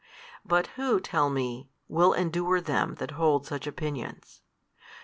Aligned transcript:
But 0.43 0.65
who 0.77 0.99
(tell 0.99 1.29
me) 1.29 1.69
will 1.87 2.11
endure 2.13 2.59
them 2.59 2.95
that 2.95 3.11
hold 3.11 3.45
such 3.45 3.67
opinions? 3.67 4.41